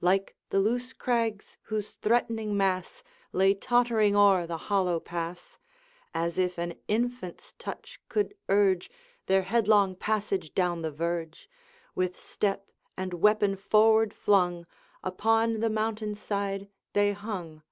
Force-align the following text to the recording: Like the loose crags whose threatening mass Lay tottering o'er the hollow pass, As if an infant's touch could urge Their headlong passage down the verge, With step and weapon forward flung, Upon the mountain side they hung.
Like 0.00 0.34
the 0.48 0.60
loose 0.60 0.94
crags 0.94 1.58
whose 1.64 1.96
threatening 1.96 2.56
mass 2.56 3.04
Lay 3.32 3.52
tottering 3.52 4.16
o'er 4.16 4.46
the 4.46 4.56
hollow 4.56 4.98
pass, 4.98 5.58
As 6.14 6.38
if 6.38 6.56
an 6.56 6.80
infant's 6.88 7.52
touch 7.58 8.00
could 8.08 8.34
urge 8.48 8.90
Their 9.26 9.42
headlong 9.42 9.94
passage 9.94 10.54
down 10.54 10.80
the 10.80 10.90
verge, 10.90 11.50
With 11.94 12.18
step 12.18 12.70
and 12.96 13.12
weapon 13.12 13.56
forward 13.56 14.14
flung, 14.14 14.64
Upon 15.02 15.60
the 15.60 15.68
mountain 15.68 16.14
side 16.14 16.70
they 16.94 17.12
hung. 17.12 17.62